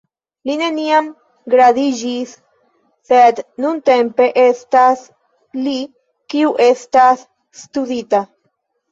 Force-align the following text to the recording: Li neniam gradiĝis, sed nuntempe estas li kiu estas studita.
Li 0.49 0.53
neniam 0.59 1.07
gradiĝis, 1.53 2.31
sed 3.09 3.41
nuntempe 3.65 4.27
estas 4.43 5.03
li 5.67 5.75
kiu 6.35 6.55
estas 6.69 7.23
studita. 7.61 8.23